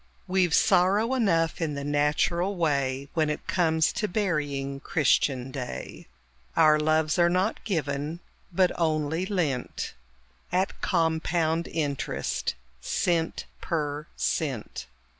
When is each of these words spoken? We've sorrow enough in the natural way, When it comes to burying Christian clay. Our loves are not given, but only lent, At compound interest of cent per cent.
We've 0.27 0.55
sorrow 0.55 1.13
enough 1.13 1.61
in 1.61 1.75
the 1.75 1.83
natural 1.83 2.55
way, 2.55 3.07
When 3.13 3.29
it 3.29 3.45
comes 3.45 3.93
to 3.93 4.07
burying 4.07 4.79
Christian 4.79 5.51
clay. 5.51 6.07
Our 6.57 6.79
loves 6.79 7.19
are 7.19 7.29
not 7.29 7.63
given, 7.63 8.19
but 8.51 8.71
only 8.79 9.27
lent, 9.27 9.93
At 10.51 10.81
compound 10.81 11.67
interest 11.67 12.55
of 12.81 12.87
cent 12.87 13.45
per 13.61 14.07
cent. 14.15 14.87